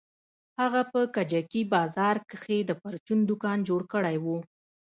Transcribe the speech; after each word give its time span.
هغه 0.61 0.81
په 0.91 0.99
کجکي 1.15 1.61
بازار 1.73 2.15
کښې 2.29 2.57
د 2.65 2.71
پرچون 2.81 3.19
دوکان 3.29 3.57
جوړ 3.69 3.81
کړى 3.93 4.17
و. 4.23 4.25